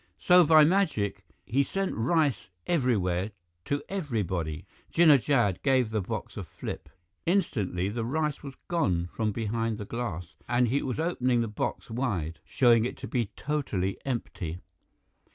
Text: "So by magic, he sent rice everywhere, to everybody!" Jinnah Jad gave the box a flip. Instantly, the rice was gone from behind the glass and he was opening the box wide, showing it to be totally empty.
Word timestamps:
"So 0.17 0.43
by 0.43 0.63
magic, 0.65 1.23
he 1.45 1.61
sent 1.61 1.93
rice 1.93 2.49
everywhere, 2.65 3.33
to 3.65 3.83
everybody!" 3.87 4.65
Jinnah 4.91 5.21
Jad 5.23 5.61
gave 5.61 5.91
the 5.91 6.01
box 6.01 6.37
a 6.37 6.43
flip. 6.43 6.89
Instantly, 7.27 7.87
the 7.87 8.03
rice 8.03 8.41
was 8.41 8.55
gone 8.67 9.09
from 9.13 9.31
behind 9.31 9.77
the 9.77 9.85
glass 9.85 10.33
and 10.49 10.69
he 10.69 10.81
was 10.81 10.99
opening 10.99 11.41
the 11.41 11.47
box 11.47 11.91
wide, 11.91 12.39
showing 12.43 12.83
it 12.83 12.97
to 12.97 13.07
be 13.07 13.27
totally 13.35 13.95
empty. 14.03 14.57